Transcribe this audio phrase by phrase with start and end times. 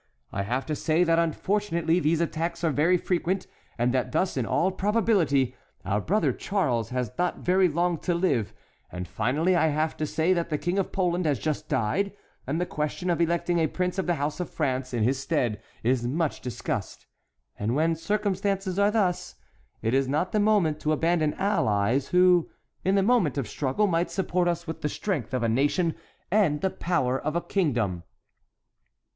[0.31, 3.45] I have to say that unfortunately these attacks are very frequent,
[3.77, 5.53] and that thus, in all probability,
[5.85, 8.51] our brother Charles has not very long to live;
[8.91, 12.13] and, finally, I have to say that the King of Poland has just died,
[12.47, 15.61] and the question of electing a prince of the house of France in his stead
[15.83, 17.05] is much discussed;
[17.59, 19.35] and when circumstances are thus,
[19.83, 22.49] it is not the moment to abandon allies who,
[22.83, 25.93] in the moment of struggle, might support us with the strength of a nation
[26.31, 28.01] and the power of a kingdom."